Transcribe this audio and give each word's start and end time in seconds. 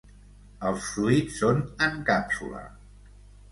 Els 0.69 0.87
fruits 0.93 1.37
són 1.43 1.63
en 1.89 2.01
càpsula. 2.11 2.65